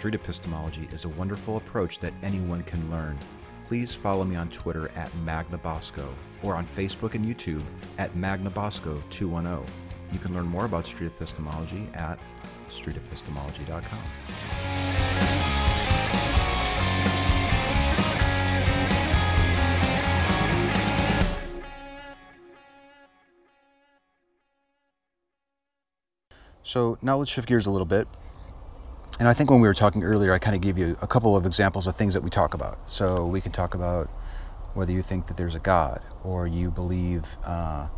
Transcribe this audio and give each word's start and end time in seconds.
street 0.00 0.14
epistemology 0.14 0.88
is 0.92 1.04
a 1.04 1.08
wonderful 1.10 1.58
approach 1.58 1.98
that 1.98 2.14
anyone 2.22 2.62
can 2.62 2.90
learn. 2.90 3.18
Please 3.66 3.92
follow 3.94 4.24
me 4.24 4.34
on 4.34 4.48
Twitter 4.48 4.90
at 4.94 5.12
MagnaBosco 5.26 6.08
or 6.42 6.54
on 6.54 6.66
Facebook 6.66 7.12
and 7.12 7.22
YouTube 7.22 7.62
at 7.98 8.10
MagnaBosco210. 8.14 9.68
You 10.10 10.18
can 10.18 10.32
learn 10.32 10.46
more 10.46 10.64
about 10.64 10.86
street 10.86 11.08
epistemology 11.08 11.86
at 11.92 12.18
streetepistemology.com. 12.70 13.98
So 26.62 26.96
now 27.02 27.18
let's 27.18 27.30
shift 27.30 27.46
gears 27.46 27.66
a 27.66 27.70
little 27.70 27.84
bit. 27.84 28.08
And 29.20 29.28
I 29.28 29.34
think 29.34 29.50
when 29.50 29.60
we 29.60 29.68
were 29.68 29.74
talking 29.74 30.02
earlier, 30.02 30.32
I 30.32 30.38
kind 30.38 30.56
of 30.56 30.62
gave 30.62 30.78
you 30.78 30.96
a 31.02 31.06
couple 31.06 31.36
of 31.36 31.44
examples 31.44 31.86
of 31.86 31.94
things 31.94 32.14
that 32.14 32.22
we 32.22 32.30
talk 32.30 32.54
about. 32.54 32.78
So 32.86 33.26
we 33.26 33.42
can 33.42 33.52
talk 33.52 33.74
about 33.74 34.08
whether 34.72 34.92
you 34.92 35.02
think 35.02 35.26
that 35.26 35.36
there's 35.36 35.54
a 35.54 35.58
God 35.58 36.00
or 36.24 36.46
you 36.46 36.70
believe. 36.70 37.26
Uh, 37.44 37.88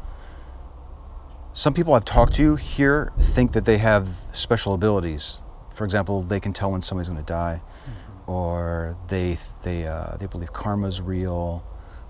some 1.54 1.74
people 1.74 1.94
I've 1.94 2.04
talked 2.04 2.34
to 2.34 2.56
here 2.56 3.12
think 3.20 3.52
that 3.52 3.64
they 3.64 3.78
have 3.78 4.08
special 4.32 4.74
abilities. 4.74 5.36
For 5.76 5.84
example, 5.84 6.22
they 6.22 6.40
can 6.40 6.52
tell 6.52 6.72
when 6.72 6.82
somebody's 6.82 7.08
going 7.08 7.24
to 7.24 7.32
die, 7.32 7.62
mm-hmm. 7.62 8.30
or 8.30 8.96
they 9.06 9.38
they 9.62 9.86
uh, 9.86 10.16
they 10.16 10.26
believe 10.26 10.52
karma's 10.52 11.00
real. 11.00 11.62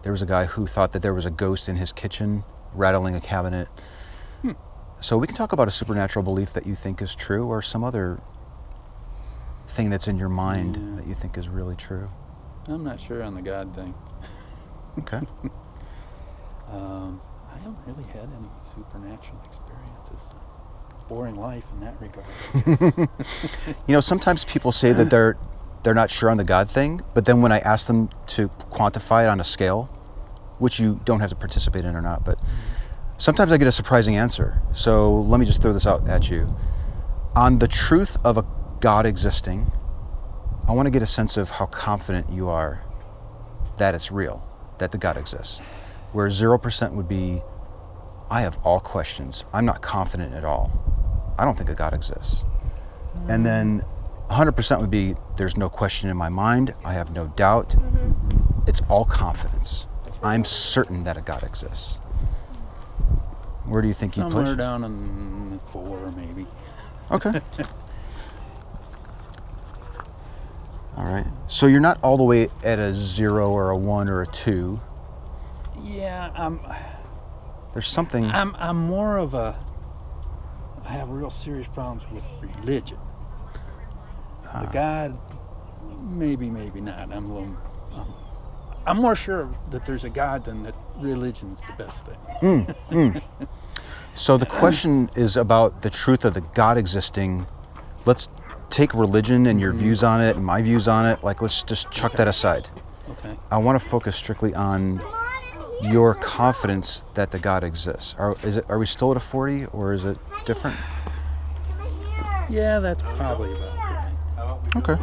There 0.04 0.12
was 0.12 0.22
a 0.22 0.26
guy 0.26 0.46
who 0.46 0.66
thought 0.66 0.92
that 0.92 1.02
there 1.02 1.12
was 1.12 1.26
a 1.26 1.30
ghost 1.30 1.68
in 1.68 1.76
his 1.76 1.92
kitchen 1.92 2.44
rattling 2.72 3.14
a 3.14 3.20
cabinet. 3.20 3.68
Hmm. 4.40 4.52
So 5.00 5.18
we 5.18 5.26
can 5.26 5.36
talk 5.36 5.52
about 5.52 5.68
a 5.68 5.70
supernatural 5.70 6.22
belief 6.22 6.54
that 6.54 6.66
you 6.66 6.74
think 6.74 7.02
is 7.02 7.14
true, 7.14 7.46
or 7.46 7.60
some 7.60 7.84
other 7.84 8.18
thing 9.72 9.90
that's 9.90 10.08
in 10.08 10.16
your 10.18 10.28
mind 10.28 10.76
yeah. 10.76 10.96
that 10.96 11.06
you 11.06 11.14
think 11.14 11.38
is 11.38 11.48
really 11.48 11.76
true. 11.76 12.08
I'm 12.66 12.84
not 12.84 13.00
sure 13.00 13.22
on 13.22 13.34
the 13.34 13.42
God 13.42 13.74
thing. 13.74 13.94
Okay. 15.00 15.16
um, 16.70 17.20
I 17.52 17.58
haven't 17.58 17.78
really 17.86 18.08
had 18.10 18.30
any 18.38 18.48
supernatural 18.62 19.40
experiences. 19.46 20.30
Boring 21.08 21.36
life 21.36 21.64
in 21.72 21.80
that 21.80 22.00
regard. 22.00 23.08
you 23.86 23.92
know, 23.92 24.00
sometimes 24.00 24.44
people 24.44 24.72
say 24.72 24.92
that 24.92 25.10
they're 25.10 25.36
they're 25.82 25.94
not 25.94 26.10
sure 26.10 26.30
on 26.30 26.36
the 26.36 26.44
God 26.44 26.70
thing, 26.70 27.02
but 27.12 27.24
then 27.24 27.42
when 27.42 27.50
I 27.50 27.58
ask 27.58 27.88
them 27.88 28.08
to 28.28 28.48
quantify 28.70 29.24
it 29.24 29.28
on 29.28 29.40
a 29.40 29.44
scale, 29.44 29.86
which 30.58 30.78
you 30.78 31.00
don't 31.04 31.18
have 31.18 31.30
to 31.30 31.36
participate 31.36 31.84
in 31.84 31.96
or 31.96 32.02
not, 32.02 32.24
but 32.24 32.38
mm-hmm 32.38 32.72
sometimes 33.22 33.52
I 33.52 33.56
get 33.56 33.68
a 33.68 33.72
surprising 33.72 34.16
answer. 34.16 34.60
So 34.72 35.20
let 35.22 35.38
me 35.38 35.46
just 35.46 35.62
throw 35.62 35.72
this 35.72 35.86
out 35.86 36.06
at 36.08 36.28
you. 36.28 36.52
On 37.36 37.58
the 37.58 37.68
truth 37.68 38.16
of 38.24 38.36
a 38.36 38.44
God 38.82 39.06
existing, 39.06 39.70
I 40.66 40.72
want 40.72 40.86
to 40.86 40.90
get 40.90 41.02
a 41.02 41.06
sense 41.06 41.36
of 41.36 41.48
how 41.48 41.66
confident 41.66 42.28
you 42.30 42.48
are 42.48 42.82
that 43.78 43.94
it's 43.94 44.10
real, 44.10 44.42
that 44.78 44.90
the 44.90 44.98
God 44.98 45.16
exists. 45.16 45.58
Where 46.10 46.28
0% 46.28 46.92
would 46.94 47.08
be, 47.08 47.40
I 48.28 48.40
have 48.40 48.58
all 48.64 48.80
questions. 48.80 49.44
I'm 49.52 49.64
not 49.64 49.82
confident 49.82 50.34
at 50.34 50.44
all. 50.44 50.72
I 51.38 51.44
don't 51.44 51.56
think 51.56 51.70
a 51.70 51.74
God 51.76 51.94
exists. 51.94 52.42
And 53.28 53.46
then 53.46 53.84
100% 54.30 54.80
would 54.80 54.90
be, 54.90 55.14
there's 55.36 55.56
no 55.56 55.68
question 55.68 56.10
in 56.10 56.16
my 56.16 56.28
mind. 56.28 56.74
I 56.84 56.94
have 56.94 57.12
no 57.12 57.28
doubt. 57.28 57.68
Mm-hmm. 57.68 58.68
It's 58.68 58.82
all 58.88 59.04
confidence. 59.04 59.86
I'm 60.24 60.44
certain 60.44 61.04
that 61.04 61.16
a 61.16 61.20
God 61.20 61.44
exists. 61.44 61.98
Where 63.64 63.80
do 63.80 63.86
you 63.86 63.94
think 63.94 64.16
you 64.16 64.24
Somewhere 64.24 64.56
down 64.56 64.82
in 64.82 65.60
four, 65.72 66.10
maybe. 66.16 66.48
Okay. 67.12 67.40
all 71.02 71.12
right. 71.12 71.26
So 71.48 71.66
you're 71.66 71.80
not 71.80 71.98
all 72.02 72.16
the 72.16 72.22
way 72.22 72.48
at 72.62 72.78
a 72.78 72.94
zero 72.94 73.50
or 73.50 73.70
a 73.70 73.76
one 73.76 74.08
or 74.08 74.22
a 74.22 74.26
two. 74.28 74.80
Yeah, 75.82 76.30
I'm. 76.36 76.60
There's 77.72 77.88
something. 77.88 78.26
I'm. 78.26 78.54
I'm 78.56 78.76
more 78.76 79.16
of 79.16 79.34
a. 79.34 79.56
I 80.84 80.92
have 80.92 81.08
real 81.08 81.30
serious 81.30 81.66
problems 81.66 82.06
with 82.12 82.24
religion. 82.40 82.98
The 84.44 84.50
ah. 84.52 84.70
God, 84.72 85.18
maybe, 86.00 86.48
maybe 86.48 86.80
not. 86.80 87.12
I'm 87.12 87.24
a 87.24 87.34
little. 87.34 87.56
Um, 87.92 88.14
I'm 88.86 88.98
more 88.98 89.16
sure 89.16 89.52
that 89.70 89.84
there's 89.84 90.04
a 90.04 90.10
God 90.10 90.44
than 90.44 90.62
that 90.62 90.74
religion's 90.98 91.62
the 91.62 91.72
best 91.72 92.06
thing. 92.06 92.18
Mm, 92.42 92.76
mm. 92.90 93.22
So 94.14 94.36
the 94.36 94.44
question 94.44 95.10
is 95.16 95.38
about 95.38 95.80
the 95.80 95.88
truth 95.88 96.26
of 96.26 96.34
the 96.34 96.42
God 96.54 96.76
existing. 96.76 97.46
Let's 98.04 98.28
take 98.72 98.94
religion 98.94 99.46
and 99.46 99.60
your 99.60 99.72
mm-hmm. 99.72 99.82
views 99.82 100.02
on 100.02 100.20
it 100.20 100.36
and 100.36 100.44
my 100.44 100.62
views 100.62 100.88
on 100.88 101.06
it. 101.06 101.22
Like, 101.22 101.42
let's 101.42 101.62
just 101.62 101.90
chuck 101.92 102.12
okay. 102.12 102.16
that 102.18 102.28
aside. 102.28 102.68
Okay. 103.10 103.36
I 103.50 103.58
want 103.58 103.80
to 103.80 103.88
focus 103.88 104.16
strictly 104.16 104.54
on 104.54 105.00
your 105.82 106.14
confidence 106.14 107.04
that 107.14 107.30
the 107.30 107.38
God 107.38 107.62
exists. 107.62 108.14
Are 108.18 108.36
is 108.42 108.56
it? 108.56 108.64
Are 108.68 108.78
we 108.78 108.86
still 108.86 109.10
at 109.10 109.16
a 109.16 109.20
forty, 109.20 109.66
or 109.66 109.92
is 109.92 110.04
it 110.04 110.16
different? 110.46 110.76
Yeah, 112.48 112.80
that's 112.80 113.02
probably 113.02 113.52
about 113.52 113.76
right. 113.76 114.76
Okay. 114.76 114.96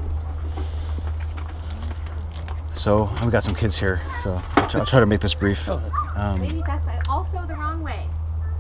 So 2.75 3.09
we 3.25 3.31
got 3.31 3.43
some 3.43 3.55
kids 3.55 3.77
here, 3.77 3.99
so 4.23 4.41
I'll, 4.55 4.69
t- 4.69 4.77
I'll 4.77 4.85
try 4.85 5.01
to 5.01 5.05
make 5.05 5.19
this 5.19 5.33
brief. 5.33 5.67
Um, 5.67 6.35
Ladies, 6.35 6.63
that's 6.65 7.09
also 7.09 7.45
the 7.45 7.55
wrong 7.55 7.81
way. 7.81 8.07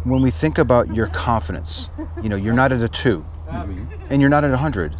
When 0.03 0.21
we 0.21 0.29
think 0.29 0.57
about 0.57 0.93
your 0.93 1.07
confidence, 1.07 1.89
you 2.21 2.27
know, 2.27 2.35
you're 2.35 2.53
not 2.53 2.73
at 2.73 2.81
a 2.81 2.89
2 2.89 3.19
mm-hmm. 3.19 3.38
And 3.51 4.21
you're 4.21 4.29
not 4.29 4.43
at 4.43 4.51
a 4.51 4.57
hundred. 4.57 4.95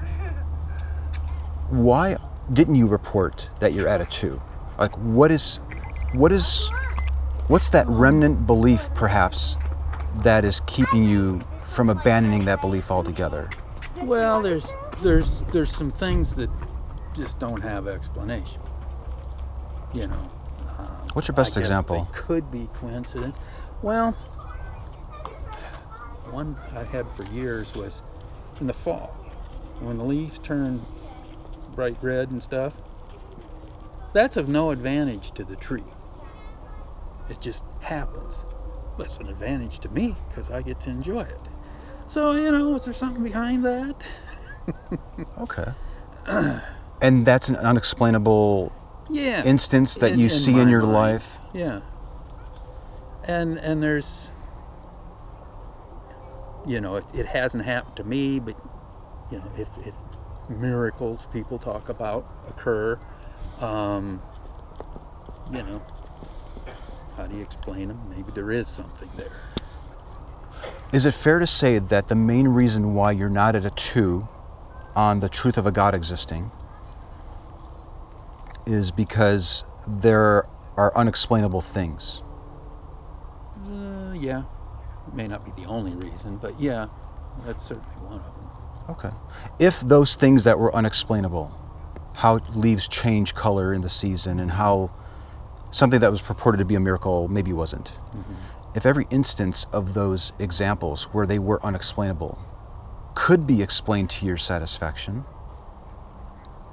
Why 1.70 2.18
didn't 2.52 2.76
you 2.76 2.88
report 2.88 3.50
that 3.60 3.74
you're 3.74 3.88
at 3.88 4.02
a 4.02 4.06
two? 4.06 4.42
Like, 4.78 4.98
what 4.98 5.32
is, 5.32 5.60
what 6.14 6.32
is, 6.32 6.72
what's 7.48 7.70
that 7.70 7.88
remnant 7.88 8.48
belief, 8.48 8.90
perhaps, 8.96 9.58
that 10.24 10.46
is 10.46 10.62
keeping 10.68 11.04
you 11.06 11.46
from 11.70 11.90
abandoning 11.90 12.46
that 12.46 12.62
belief 12.62 12.92
altogether? 12.92 13.52
Well, 14.04 14.42
there's 14.42 14.78
there's 15.02 15.44
there's 15.52 15.72
some 15.72 15.92
things 15.92 16.36
that 16.36 16.50
just 17.16 17.40
don't 17.40 17.62
have 17.62 17.88
explanation 17.88 18.62
you 19.94 20.08
know. 20.08 20.32
Um, 20.80 21.10
What's 21.14 21.28
your 21.28 21.36
best 21.36 21.58
example? 21.58 22.08
could 22.12 22.52
be 22.52 22.68
coincidence. 22.74 23.40
Well, 23.82 24.16
one 26.32 26.58
I 26.76 26.84
had 26.84 27.12
for 27.16 27.24
years 27.26 27.76
was 27.76 28.04
in 28.62 28.68
the 28.68 28.74
fall 28.74 29.16
when 29.82 29.98
the 29.98 30.04
leaves 30.04 30.40
turn 30.40 30.86
bright 31.76 31.98
red 32.02 32.32
and 32.32 32.42
stuff. 32.42 32.74
That's 34.14 34.38
of 34.38 34.50
no 34.50 34.72
advantage 34.72 35.32
to 35.32 35.44
the 35.44 35.56
tree. 35.56 35.84
It 37.30 37.40
just 37.40 37.64
happens. 37.80 38.46
But 38.98 39.06
it's 39.06 39.18
an 39.18 39.30
advantage 39.30 39.80
to 39.80 39.90
me 39.90 40.16
because 40.28 40.50
I 40.50 40.62
get 40.62 40.80
to 40.82 40.90
enjoy 40.90 41.22
it. 41.22 41.48
So, 42.08 42.32
you 42.32 42.52
know, 42.52 42.76
is 42.76 42.86
there 42.86 42.94
something 42.94 43.24
behind 43.24 43.64
that? 43.66 44.08
okay. 45.38 45.72
and 47.02 47.26
that's 47.26 47.50
an 47.50 47.56
unexplainable 47.58 48.74
yeah. 49.10 49.44
instance 49.44 49.96
that 49.96 50.14
in, 50.14 50.20
you 50.20 50.26
in 50.26 50.32
see 50.32 50.60
in 50.60 50.70
your 50.70 50.84
life. 50.84 51.38
Yeah. 51.54 51.82
And 53.24 53.60
and 53.60 53.82
there's 53.82 54.32
you 56.70 56.80
know, 56.80 56.98
it, 56.98 57.06
it 57.14 57.26
hasn't 57.26 57.66
happened 57.66 57.96
to 57.98 58.04
me, 58.04 58.40
but 58.40 58.56
you 59.32 59.40
know, 59.40 59.52
if, 59.58 59.68
if 59.86 59.96
miracles 60.48 61.26
people 61.34 61.58
talk 61.58 61.90
about 61.90 62.28
occur, 62.48 63.00
um, 63.60 64.22
you 65.52 65.64
know, 65.64 65.82
how 67.18 67.26
do 67.26 67.36
you 67.36 67.42
explain 67.42 67.88
them? 67.88 68.00
Maybe 68.08 68.32
there 68.32 68.52
is 68.52 68.68
something 68.68 69.10
there. 69.18 69.32
Is 70.94 71.08
it 71.08 71.14
fair 71.16 71.40
to 71.40 71.48
say 71.48 71.80
that 71.80 72.08
the 72.08 72.16
main 72.16 72.48
reason 72.48 72.94
why 72.94 73.14
you're 73.14 73.30
not 73.30 73.56
at 73.56 73.66
a 73.66 73.72
two 73.72 74.28
on 74.96 75.20
the 75.22 75.30
truth 75.30 75.58
of 75.58 75.66
a 75.66 75.72
God 75.72 75.96
existing 75.96 76.52
is 78.68 78.92
because 78.92 79.64
there 79.88 80.46
are 80.78 80.96
unexplainable 80.96 81.62
things. 81.62 82.22
Uh, 83.68 84.14
yeah. 84.14 84.44
May 85.14 85.28
not 85.28 85.44
be 85.44 85.52
the 85.62 85.68
only 85.68 85.96
reason, 85.96 86.38
but 86.38 86.60
yeah, 86.60 86.88
that's 87.46 87.64
certainly 87.64 87.96
one 88.08 88.20
of 88.20 88.42
them. 88.42 88.50
Okay. 88.90 89.12
If 89.60 89.80
those 89.82 90.16
things 90.16 90.44
that 90.44 90.58
were 90.58 90.74
unexplainable, 90.76 91.52
how 92.14 92.40
leaves 92.54 92.88
change 92.88 93.34
color 93.36 93.74
in 93.74 93.82
the 93.82 93.90
season 93.90 94.40
and 94.40 94.52
how 94.52 94.92
something 95.72 96.00
that 96.00 96.12
was 96.12 96.22
purported 96.22 96.58
to 96.58 96.66
be 96.66 96.76
a 96.76 96.80
miracle 96.80 97.28
maybe 97.28 97.54
wasn't. 97.54 97.86
Mm-hmm. 97.86 98.34
If 98.76 98.86
every 98.86 99.08
instance 99.10 99.66
of 99.72 99.94
those 99.94 100.32
examples 100.40 101.04
where 101.12 101.26
they 101.26 101.40
were 101.40 101.64
unexplainable 101.66 102.38
could 103.16 103.48
be 103.48 103.62
explained 103.62 104.10
to 104.12 104.26
your 104.26 104.38
satisfaction, 104.38 105.26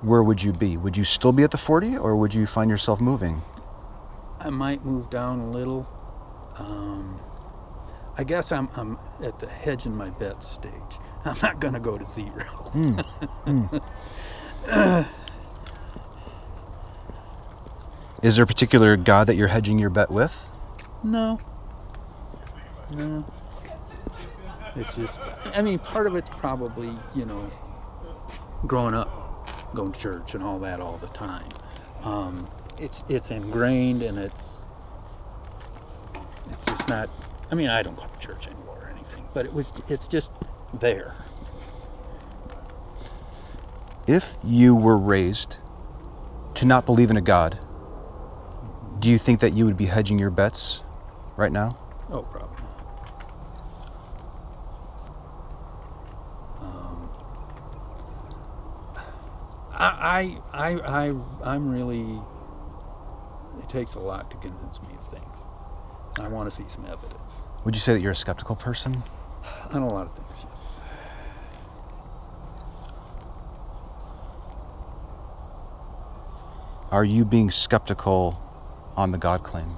where 0.02 0.22
would 0.22 0.42
you 0.42 0.52
be? 0.52 0.76
Would 0.76 0.96
you 0.96 1.04
still 1.04 1.32
be 1.32 1.42
at 1.42 1.50
the 1.50 1.58
40 1.58 1.96
or 1.96 2.16
would 2.16 2.34
you 2.34 2.46
find 2.46 2.70
yourself 2.70 3.00
moving? 3.00 3.42
I 4.40 4.50
might 4.50 4.84
move 4.84 5.10
down 5.10 5.40
a 5.40 5.50
little. 5.50 5.86
Um, 6.56 7.20
I 8.16 8.24
guess 8.24 8.52
I'm, 8.52 8.70
I'm 8.76 8.98
at 9.22 9.38
the 9.40 9.48
hedge 9.48 9.86
in 9.86 9.96
my 9.96 10.10
bet 10.10 10.42
stage. 10.42 11.00
I'm 11.24 11.38
not 11.42 11.60
going 11.60 11.74
to 11.74 11.80
go 11.80 11.98
to 11.98 12.06
zero. 12.06 12.44
mm. 12.74 13.02
Mm. 13.46 13.70
Is 18.22 18.36
there 18.36 18.44
a 18.44 18.46
particular 18.46 18.96
God 18.96 19.28
that 19.28 19.36
you're 19.36 19.48
hedging 19.48 19.78
your 19.78 19.90
bet 19.90 20.10
with? 20.10 20.50
No. 21.02 21.40
No. 22.88 23.26
It's 24.74 24.94
just, 24.94 25.20
I 25.44 25.62
mean, 25.62 25.78
part 25.80 26.06
of 26.06 26.16
it's 26.16 26.30
probably, 26.30 27.04
you 27.12 27.26
know, 27.26 27.52
growing 28.66 28.94
up, 28.94 29.10
going 29.74 29.92
to 29.92 30.00
church 30.00 30.34
and 30.34 30.44
all 30.44 30.60
that 30.60 30.80
all 30.80 30.98
the 30.98 31.08
time. 31.08 31.56
Um, 32.02 32.50
it's 32.78 33.02
it's 33.08 33.30
ingrained 33.30 34.02
and 34.02 34.18
it's 34.18 34.66
it's 36.46 36.66
just 36.66 36.88
not. 36.88 37.10
I 37.50 37.54
mean, 37.54 37.68
I 37.68 37.82
don't 37.82 37.96
go 37.96 38.04
to 38.06 38.18
church 38.18 38.48
anymore 38.48 38.80
or 38.84 38.90
anything, 38.90 39.28
but 39.32 39.46
it 39.46 39.52
was 39.52 39.72
it's 39.88 40.08
just 40.08 40.32
there. 40.72 41.14
If 44.06 44.36
you 44.42 44.74
were 44.74 44.98
raised 44.98 45.58
to 46.54 46.64
not 46.64 46.86
believe 46.86 47.10
in 47.10 47.16
a 47.16 47.22
God, 47.22 47.58
do 48.98 49.10
you 49.10 49.18
think 49.18 49.40
that 49.40 49.52
you 49.52 49.64
would 49.66 49.76
be 49.76 49.86
hedging 49.86 50.18
your 50.18 50.30
bets 50.30 50.82
right 51.36 51.52
now? 51.52 51.78
Oh, 52.10 52.22
probably 52.22 52.58
not. 52.62 52.86
Um, 56.60 57.10
I, 59.72 60.40
I, 60.52 60.70
I, 60.70 61.06
I, 61.08 61.14
I'm 61.44 61.68
really. 61.68 62.20
It 63.58 63.68
takes 63.68 63.94
a 63.94 64.00
lot 64.00 64.30
to 64.30 64.36
convince 64.36 64.82
me 64.82 64.94
of 64.96 65.04
things. 65.04 65.48
I 66.18 66.28
want 66.28 66.46
to 66.46 66.50
see 66.50 66.66
some 66.66 66.84
evidence 66.86 67.42
Would 67.64 67.74
you 67.74 67.80
say 67.80 67.92
that 67.92 68.00
you're 68.00 68.12
a 68.12 68.16
skeptical 68.16 68.56
person? 68.56 69.04
on 69.70 69.82
a 69.82 69.88
lot 69.88 70.06
of 70.06 70.12
things. 70.12 70.44
Yes. 70.48 70.80
Are 76.92 77.04
you 77.04 77.24
being 77.24 77.50
skeptical 77.50 78.38
on 78.96 79.10
the 79.10 79.18
God 79.18 79.42
claim? 79.42 79.76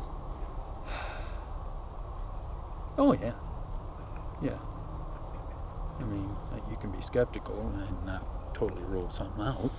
Oh 3.00 3.12
yeah. 3.12 3.34
Yeah. 4.41 4.58
I 6.00 6.05
mean, 6.05 6.37
uh, 6.52 6.58
you 6.69 6.76
can 6.76 6.91
be 6.91 7.00
skeptical 7.00 7.73
and 7.87 8.05
not 8.05 8.26
totally 8.52 8.82
rule 8.84 9.08
something 9.08 9.41
out. 9.41 9.70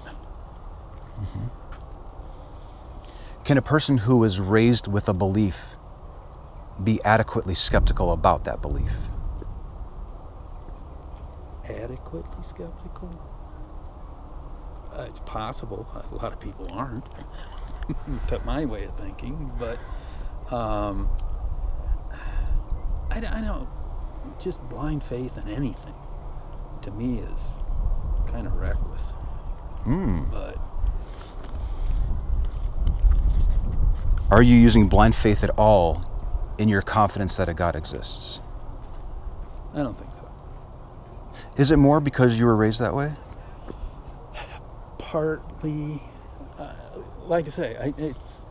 Can 3.43 3.57
a 3.57 3.61
person 3.61 3.97
who 3.97 4.23
is 4.23 4.39
raised 4.39 4.87
with 4.87 5.09
a 5.09 5.13
belief 5.13 5.75
be 6.83 7.01
adequately 7.03 7.55
skeptical 7.55 8.11
about 8.11 8.43
that 8.45 8.61
belief? 8.61 8.91
adequately 11.69 12.43
skeptical? 12.43 13.09
Uh, 14.93 15.03
it's 15.03 15.19
possible. 15.19 15.87
A 16.11 16.15
lot 16.15 16.33
of 16.33 16.39
people 16.39 16.67
aren't, 16.71 17.05
to 18.27 18.39
my 18.45 18.65
way 18.65 18.83
of 18.85 18.95
thinking. 18.97 19.51
But 19.59 19.77
um, 20.53 21.09
I, 23.11 23.17
I 23.17 23.41
don't. 23.41 23.67
Just 24.39 24.61
blind 24.69 25.03
faith 25.03 25.37
in 25.37 25.47
anything, 25.49 25.93
to 26.81 26.91
me, 26.91 27.19
is 27.19 27.55
kind 28.27 28.47
of 28.47 28.53
reckless. 28.55 29.11
Hmm. 29.83 30.23
But 30.31 30.57
Are 34.31 34.43
you 34.43 34.55
using 34.55 34.87
blind 34.87 35.15
faith 35.15 35.43
at 35.43 35.49
all 35.57 36.08
in 36.59 36.69
your 36.69 36.83
confidence 36.83 37.37
that 37.37 37.49
a 37.49 37.55
God 37.55 37.75
exists? 37.75 38.41
I 39.73 39.83
don't 39.83 39.97
think 39.97 40.15
so. 40.15 40.29
Is 41.57 41.71
it 41.71 41.77
more 41.77 42.01
because 42.01 42.39
you 42.39 42.45
were 42.45 42.55
raised 42.57 42.79
that 42.81 42.95
way? 42.95 43.13
partly, 44.99 46.03
uh, 46.59 46.73
like 47.17 47.47
I 47.47 47.49
say, 47.51 47.77
I, 47.77 47.93
it's. 47.97 48.45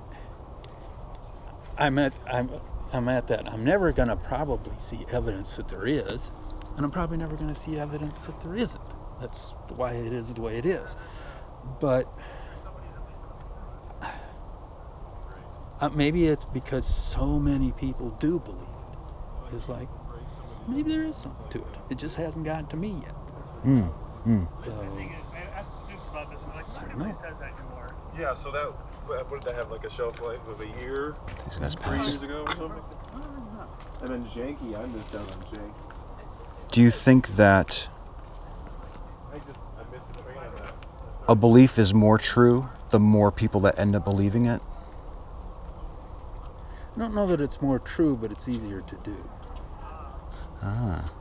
I'm 1.79 1.99
at 1.99 2.15
I'm 2.29 2.51
I'm 2.93 3.09
at 3.09 3.29
that. 3.29 3.51
I'm 3.53 3.65
never 3.65 3.93
gonna 3.93 4.17
probably 4.17 4.79
see 4.79 5.07
evidence 5.11 5.57
that 5.57 5.69
there 5.69 5.87
is, 5.87 6.33
and 6.77 6.85
I'm 6.85 6.91
probably 6.93 7.19
never 7.19 7.37
gonna 7.37 7.55
see 7.55 7.79
evidence 7.79 8.27
that 8.27 8.41
there 8.41 8.57
isn't. 8.57 8.83
That's 9.21 9.55
why 9.77 9.95
it 9.95 10.13
is 10.13 10.35
the 10.35 10.43
way 10.43 10.59
it 10.59 10.67
is. 10.67 10.97
But 11.81 12.09
uh, 15.81 15.89
maybe 15.91 16.27
it's 16.27 16.45
because 16.45 16.87
so 16.87 17.39
many 17.39 17.73
people 17.73 18.11
do 18.19 18.39
believe 18.41 18.63
it. 18.63 19.55
It's 19.55 19.69
like 19.69 19.89
maybe 20.67 20.91
there 20.91 21.05
is 21.05 21.17
something 21.17 21.49
to 21.51 21.59
it. 21.59 21.79
It 21.91 21.99
just 21.99 22.17
hasn't 22.17 22.45
gotten 22.45 22.67
to 22.67 22.77
me 22.77 23.01
yet. 23.03 23.13
Hmm. 23.63 23.81
Hmm. 24.25 24.45
So 24.65 24.71
thing 24.97 25.15
is, 25.19 25.25
I 25.33 25.59
asked 25.59 25.73
the 25.75 25.81
students 25.81 26.09
about 26.09 26.31
this. 26.31 26.41
I'm 26.43 26.55
like, 26.55 26.69
nobody 26.75 26.95
really 26.95 27.13
says 27.15 27.39
that 27.39 27.53
anymore. 27.59 27.95
Yeah, 28.19 28.35
so 28.35 28.51
that 28.51 28.67
what 29.07 29.31
what 29.31 29.45
did 29.45 29.55
that 29.55 29.57
have 29.57 29.71
like 29.71 29.85
a 29.85 29.91
shelf 29.91 30.21
life 30.21 30.41
of 30.49 30.61
a 30.61 30.67
year, 30.83 31.15
These 31.45 31.57
guys 31.57 31.75
three 31.75 31.83
pass. 31.83 32.09
years 32.09 32.23
ago 32.23 32.43
or 32.43 32.55
something? 32.57 32.83
And 34.03 34.11
then 34.11 34.25
Janky, 34.27 34.79
I 34.79 34.87
missed 34.87 35.15
out 35.15 35.31
on 35.31 35.45
Jank. 35.53 35.73
Do 36.71 36.81
you 36.81 36.91
think 36.91 37.29
that 37.37 37.89
I 39.33 39.39
just 39.39 39.61
I 39.79 39.91
missed 39.93 40.07
the 40.15 40.23
train 40.23 40.37
on 40.39 40.53
that. 40.59 40.75
a 41.29 41.35
belief 41.35 41.79
is 41.79 41.95
more 41.95 42.19
true 42.19 42.69
the 42.91 43.01
more 43.01 43.31
people 43.33 43.61
that 43.63 43.79
end 43.79 43.97
up 43.97 44.05
believing 44.05 44.47
it? 44.47 44.61
I 46.99 47.01
don't 47.01 47.15
know 47.15 47.29
that 47.29 47.41
it's 47.41 47.63
more 47.63 47.79
true, 47.79 48.17
but 48.17 48.33
it's 48.33 48.49
easier 48.49 48.83
to 48.83 48.97
do. 49.05 49.17
Ah. 50.61 51.13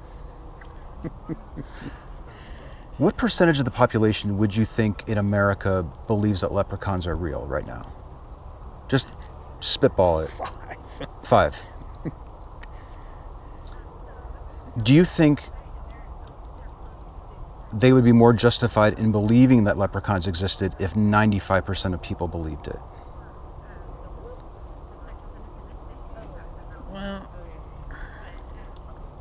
what 2.97 3.15
percentage 3.15 3.59
of 3.59 3.65
the 3.65 3.69
population 3.71 4.39
would 4.39 4.55
you 4.55 4.65
think 4.65 5.03
in 5.05 5.19
America 5.19 5.85
believes 6.07 6.41
that 6.41 6.51
leprechauns 6.51 7.05
are 7.05 7.15
real 7.15 7.45
right 7.45 7.67
now? 7.67 7.93
Just 8.89 9.05
spitball 9.61 10.21
it. 10.21 10.31
Five. 10.31 10.77
Five. 11.23 11.55
Do 14.83 14.95
you 14.95 15.05
think 15.05 15.51
they 17.71 17.93
would 17.93 18.03
be 18.03 18.11
more 18.13 18.33
justified 18.33 18.97
in 18.97 19.11
believing 19.11 19.65
that 19.65 19.77
leprechauns 19.77 20.27
existed 20.27 20.75
if 20.79 20.95
95% 20.95 21.93
of 21.93 22.01
people 22.01 22.27
believed 22.27 22.67
it? 22.67 22.79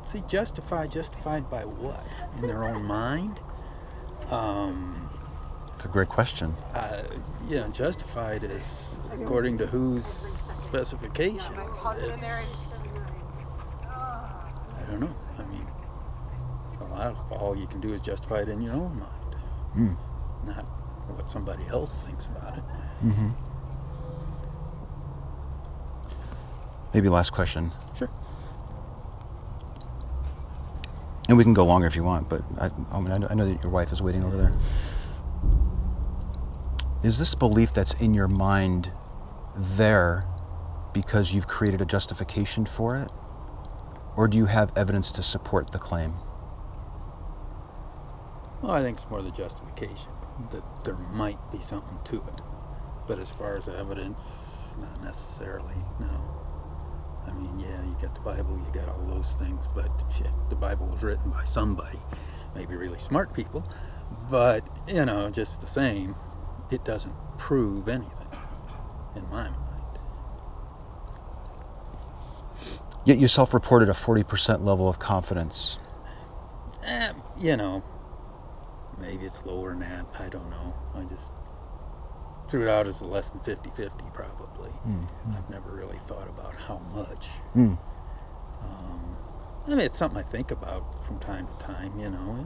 See, 0.07 0.21
justified, 0.27 0.91
justified 0.91 1.49
by 1.49 1.63
what? 1.65 2.05
In 2.37 2.47
their 2.47 2.63
own 2.63 2.83
mind? 2.83 3.39
Um, 4.29 5.09
It's 5.75 5.85
a 5.85 5.89
great 5.89 6.09
question. 6.09 6.55
uh, 6.73 7.03
yeah, 7.47 7.67
justified 7.69 8.43
is 8.43 8.99
according 9.11 9.57
to 9.59 9.67
whose 9.67 10.05
specifications. 10.63 11.43
It's, 11.57 11.85
I 11.85 11.95
don't 14.89 14.99
know. 14.99 15.15
I 15.39 15.43
mean, 15.43 15.67
a 16.81 16.83
lot 16.85 17.07
of 17.07 17.31
all 17.31 17.55
you 17.55 17.67
can 17.67 17.79
do 17.81 17.93
is 17.93 18.01
justify 18.01 18.39
it 18.39 18.49
in 18.49 18.61
your 18.61 18.73
own 18.73 18.99
mind, 18.99 19.35
Hmm. 19.73 19.93
not 20.45 20.65
what 21.15 21.29
somebody 21.29 21.65
else 21.69 21.95
thinks 22.05 22.25
about 22.27 22.57
it. 22.57 22.63
Mm-hmm. 23.03 23.29
Maybe 26.93 27.09
last 27.09 27.31
question. 27.31 27.71
Sure. 27.95 28.09
And 31.27 31.37
we 31.37 31.43
can 31.43 31.53
go 31.53 31.65
longer 31.65 31.87
if 31.87 31.95
you 31.95 32.03
want, 32.03 32.29
but 32.29 32.41
I, 32.59 32.71
I, 32.91 32.99
mean, 32.99 33.11
I 33.11 33.17
know- 33.17 33.27
I 33.29 33.33
know 33.33 33.45
that 33.45 33.61
your 33.61 33.71
wife 33.71 33.91
is 33.91 34.01
waiting 34.01 34.23
over 34.23 34.37
there. 34.37 34.53
Is 37.03 37.17
this 37.17 37.35
belief 37.35 37.73
that's 37.73 37.93
in 37.93 38.13
your 38.13 38.27
mind 38.27 38.91
there 39.55 40.25
because 40.93 41.31
you've 41.31 41.47
created 41.47 41.81
a 41.81 41.85
justification 41.85 42.65
for 42.65 42.95
it? 42.95 43.11
Or 44.15 44.27
do 44.27 44.37
you 44.37 44.45
have 44.45 44.71
evidence 44.75 45.11
to 45.13 45.23
support 45.23 45.71
the 45.71 45.79
claim? 45.79 46.13
Well, 48.61 48.71
I 48.71 48.81
think 48.81 48.97
it's 48.97 49.09
more 49.09 49.21
the 49.21 49.31
justification 49.31 50.11
that 50.51 50.63
there 50.83 50.95
might 51.13 51.39
be 51.51 51.61
something 51.61 51.99
to 52.05 52.15
it. 52.15 52.41
But 53.07 53.19
as 53.19 53.29
far 53.29 53.55
as 53.55 53.67
evidence, 53.67 54.23
not 54.77 55.01
necessarily, 55.03 55.75
no. 55.99 56.09
I 57.27 57.31
mean, 57.33 57.59
yeah, 57.59 57.83
you 57.83 57.86
got 58.01 58.13
the 58.13 58.21
Bible, 58.21 58.57
you 58.65 58.71
got 58.71 58.89
all 58.89 59.05
those 59.07 59.35
things, 59.39 59.67
but 59.73 59.89
shit, 60.15 60.31
the 60.49 60.55
Bible 60.55 60.87
was 60.87 61.03
written 61.03 61.31
by 61.31 61.43
somebody, 61.43 61.99
maybe 62.55 62.75
really 62.75 62.99
smart 62.99 63.33
people, 63.33 63.63
but, 64.29 64.63
you 64.87 65.05
know, 65.05 65.29
just 65.29 65.61
the 65.61 65.67
same, 65.67 66.15
it 66.69 66.83
doesn't 66.85 67.15
prove 67.37 67.87
anything 67.87 68.27
in 69.15 69.23
my 69.29 69.49
mind. 69.49 69.55
Yet 73.05 73.19
you 73.19 73.27
self 73.27 73.53
reported 73.53 73.89
a 73.89 73.93
40% 73.93 74.63
level 74.63 74.89
of 74.89 74.99
confidence. 74.99 75.79
Eh, 76.83 77.13
you 77.39 77.55
know, 77.55 77.81
maybe 78.99 79.25
it's 79.25 79.45
lower 79.45 79.69
than 79.71 79.79
that, 79.79 80.05
I 80.19 80.27
don't 80.27 80.49
know. 80.49 80.75
I 80.93 81.03
just 81.03 81.31
threw 82.47 82.67
it 82.67 82.69
out 82.69 82.87
as 82.87 83.01
a 83.01 83.05
less 83.05 83.29
than 83.29 83.41
50 83.41 83.69
50, 83.71 84.05
probably. 84.13 84.71
Mm, 84.87 85.07
I've 85.35 85.49
never 85.49 85.71
really 85.71 85.99
thought 85.99 86.27
about 86.27 86.55
how 86.55 86.81
much. 86.93 87.29
mm. 87.55 87.77
Um, 88.63 89.17
I 89.67 89.71
mean, 89.71 89.79
it's 89.81 89.97
something 89.97 90.17
I 90.17 90.23
think 90.23 90.51
about 90.51 90.83
from 91.01 91.19
time 91.19 91.47
to 91.47 91.53
time, 91.65 91.99
you 91.99 92.09
know. 92.09 92.45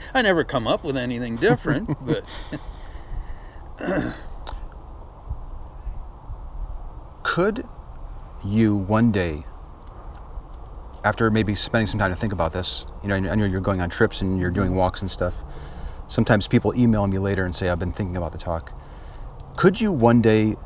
I 0.14 0.22
never 0.22 0.44
come 0.44 0.66
up 0.66 0.82
with 0.82 0.96
anything 0.96 1.36
different, 1.36 1.96
but 2.06 2.24
Could 7.22 7.68
you 8.42 8.74
one 8.76 9.12
day, 9.12 9.44
after 11.04 11.30
maybe 11.30 11.54
spending 11.54 11.86
some 11.86 12.00
time 12.00 12.10
to 12.10 12.16
think 12.16 12.32
about 12.32 12.52
this, 12.52 12.86
you 13.02 13.08
know, 13.08 13.14
I 13.14 13.34
know 13.34 13.44
you're 13.44 13.60
going 13.60 13.80
on 13.80 13.90
trips 13.90 14.22
and 14.22 14.40
you're 14.40 14.50
doing 14.50 14.74
walks 14.74 15.02
and 15.02 15.10
stuff. 15.10 15.34
Sometimes 16.08 16.48
people 16.48 16.74
email 16.74 17.06
me 17.06 17.18
later 17.18 17.44
and 17.44 17.54
say, 17.54 17.68
I've 17.68 17.78
been 17.78 17.92
thinking 17.92 18.16
about 18.16 18.32
the 18.32 18.38
talk. 18.38 18.72
Could 19.56 19.80
you 19.80 19.92
one 19.92 20.22
day 20.22 20.56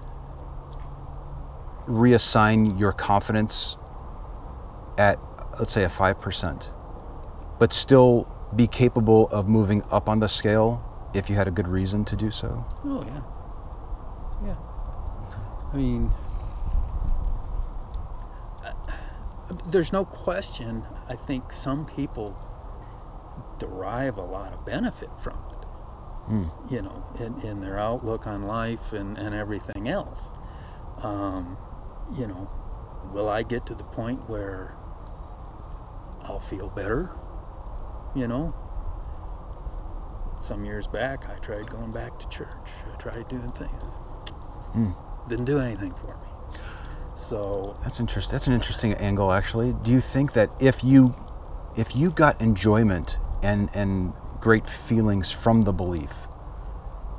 reassign 1.88 2.78
your 2.78 2.92
confidence 2.92 3.76
at, 4.98 5.18
let's 5.58 5.72
say, 5.72 5.84
a 5.84 5.88
5%, 5.88 6.68
but 7.58 7.72
still 7.72 8.26
be 8.54 8.66
capable 8.66 9.28
of 9.28 9.48
moving 9.48 9.82
up 9.90 10.08
on 10.08 10.20
the 10.20 10.28
scale 10.28 10.80
if 11.14 11.28
you 11.28 11.36
had 11.36 11.48
a 11.48 11.50
good 11.50 11.68
reason 11.68 12.04
to 12.04 12.16
do 12.16 12.30
so? 12.30 12.64
oh 12.84 13.04
yeah, 13.04 13.20
yeah. 14.46 14.54
I 15.72 15.76
mean, 15.76 16.12
uh, 18.64 18.70
there's 19.64 19.92
no 19.92 20.04
question. 20.04 20.86
I 21.08 21.16
think 21.16 21.52
some 21.52 21.84
people 21.86 22.36
derive 23.62 24.16
a 24.16 24.24
lot 24.24 24.52
of 24.52 24.64
benefit 24.66 25.10
from 25.22 25.38
it. 25.50 25.62
Hmm. 26.26 26.44
you 26.70 26.80
know, 26.82 27.04
in, 27.18 27.40
in 27.40 27.60
their 27.60 27.80
outlook 27.80 28.28
on 28.28 28.42
life 28.42 28.92
and, 28.92 29.18
and 29.18 29.34
everything 29.34 29.88
else. 29.88 30.30
Um, 31.02 31.58
you 32.16 32.28
know, 32.28 32.48
will 33.12 33.28
I 33.28 33.42
get 33.42 33.66
to 33.66 33.74
the 33.74 33.82
point 33.82 34.28
where 34.28 34.76
I'll 36.22 36.42
feel 36.48 36.68
better? 36.68 37.10
You 38.14 38.28
know, 38.28 38.54
some 40.40 40.64
years 40.64 40.86
back, 40.86 41.28
I 41.28 41.44
tried 41.44 41.68
going 41.68 41.90
back 41.90 42.18
to 42.20 42.28
church. 42.28 42.68
I 42.92 42.96
tried 43.02 43.28
doing 43.28 43.50
things. 43.50 43.82
Hmm. 44.72 44.90
Didn't 45.28 45.46
do 45.46 45.58
anything 45.58 45.92
for 46.00 46.16
me. 46.16 46.60
So, 47.16 47.76
That's 47.82 47.98
interesting. 47.98 48.32
That's 48.32 48.46
an 48.46 48.52
interesting 48.52 48.94
angle, 48.94 49.32
actually. 49.32 49.74
Do 49.82 49.90
you 49.90 50.00
think 50.00 50.34
that 50.34 50.50
if 50.60 50.84
you, 50.84 51.14
if 51.76 51.96
you 51.96 52.12
got 52.12 52.40
enjoyment 52.40 53.18
and 53.42 53.70
and 53.74 54.12
great 54.40 54.68
feelings 54.68 55.30
from 55.30 55.62
the 55.62 55.72
belief, 55.72 56.12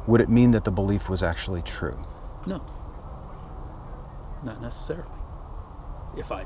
would 0.07 0.21
it 0.21 0.29
mean 0.29 0.51
that 0.51 0.63
the 0.63 0.71
belief 0.71 1.09
was 1.09 1.23
actually 1.23 1.61
true? 1.61 1.97
no, 2.45 2.61
not 4.43 4.61
necessarily. 4.61 5.07
If 6.17 6.31
I, 6.31 6.45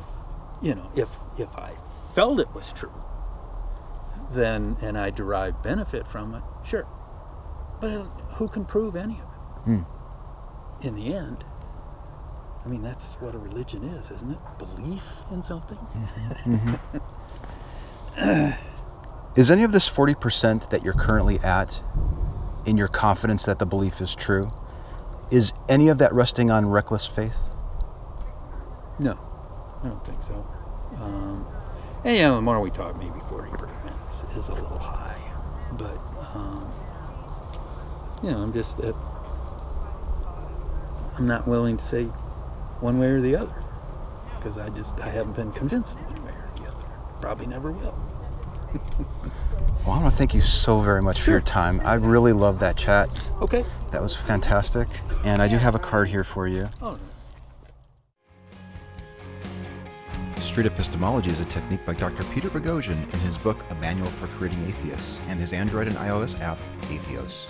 you 0.62 0.75
know, 0.75 0.89
if 0.96 1.10
if 1.38 1.55
I 1.57 1.74
felt 2.13 2.39
it 2.39 2.53
was 2.53 2.72
true, 2.74 2.93
then 4.31 4.77
and 4.81 4.98
I 4.98 5.10
derived 5.10 5.62
benefit 5.63 6.07
from 6.07 6.36
it, 6.36 6.43
sure. 6.63 6.88
But 7.81 7.91
uh, 7.91 8.03
who 8.36 8.48
can 8.48 8.65
prove 8.65 8.96
any 8.96 9.15
of 9.15 9.19
it? 9.19 9.63
Hmm. 9.63 9.81
In 10.81 10.96
the 10.96 11.13
end, 11.13 11.43
I 12.65 12.69
mean, 12.69 12.81
that's 12.81 13.15
what 13.19 13.34
a 13.36 13.39
religion 13.39 13.84
is, 13.84 14.12
isn't 14.12 14.31
it? 14.31 14.39
Belief 14.60 15.03
in 15.31 15.41
something. 15.41 15.79
Is 19.38 19.51
any 19.51 19.62
of 19.62 19.72
this 19.72 19.88
forty 19.88 20.15
percent 20.15 20.67
that 20.72 20.84
you're 20.84 20.96
currently 20.96 21.38
at, 21.41 21.79
in 22.65 22.75
your 22.75 22.88
confidence 22.88 23.46
that 23.46 23.60
the 23.60 23.67
belief 23.67 24.01
is 24.01 24.15
true, 24.15 24.51
is 25.29 25.53
any 25.70 25.89
of 25.89 26.00
that 26.00 26.12
resting 26.12 26.50
on 26.50 26.65
reckless 26.65 27.06
faith? 27.06 27.38
No, 28.98 29.15
I 29.84 29.89
don't 29.89 30.03
think 30.03 30.24
so. 30.24 30.44
Um, 31.00 31.46
and 32.03 32.17
yeah, 32.17 32.32
the 32.32 32.41
more 32.41 32.60
we 32.60 32.72
talk, 32.72 32.98
maybe 32.98 33.20
forty 33.29 33.51
percent 33.51 33.96
is, 34.10 34.25
is 34.36 34.50
a 34.50 34.53
little 34.56 34.79
high, 34.79 35.22
but 35.74 36.00
um, 36.34 36.74
you 38.24 38.32
know, 38.32 38.39
I'm 38.39 38.51
just 38.51 38.79
uh, 38.79 38.91
I'm 41.15 41.27
not 41.27 41.48
willing 41.48 41.77
to 41.77 41.86
say 41.86 42.06
one 42.79 42.98
way 42.98 43.10
or 43.10 43.22
the 43.22 43.36
other 43.36 43.63
because 44.39 44.58
I 44.58 44.70
just 44.70 45.00
I 45.01 45.10
haven't 45.10 45.36
been 45.36 45.51
convinced 45.51 46.00
one 46.00 46.24
way 46.24 46.32
or 46.32 46.50
the 46.60 46.67
other. 46.67 46.86
Probably 47.22 47.46
never 47.46 47.72
will. 47.72 48.01
Well, 49.88 49.96
I 49.96 50.01
want 50.01 50.13
to 50.13 50.17
thank 50.17 50.34
you 50.34 50.41
so 50.41 50.82
very 50.82 51.01
much 51.01 51.22
for 51.22 51.32
your 51.32 51.39
time. 51.39 51.79
I 51.86 51.94
really 51.94 52.34
love 52.34 52.60
that 52.60 52.75
chat. 52.75 53.10
Okay. 53.41 53.63
That 53.91 54.01
was 54.01 54.13
fantastic. 54.13 54.86
And 55.24 55.41
I 55.41 55.48
do 55.48 55.56
have 55.56 55.75
a 55.75 55.79
card 55.79 56.10
here 56.10 56.25
for 56.25 56.46
you. 56.46 56.67
Oh. 56.82 57.00
Street 60.41 60.65
epistemology 60.65 61.29
is 61.29 61.39
a 61.39 61.46
technique 61.46 61.86
by 61.86 61.94
Dr. 61.94 62.25
Peter 62.34 62.50
Boghossian 62.50 63.01
in 63.13 63.20
his 63.22 63.38
book 63.38 63.63
A 63.70 63.75
Manual 63.75 64.10
for 64.10 64.27
Creating 64.27 64.62
Atheists 64.67 65.22
and 65.29 65.39
his 65.39 65.53
Android 65.53 65.88
and 65.88 65.96
iOS 65.96 66.38
app, 66.41 66.58
Atheos. 66.89 67.46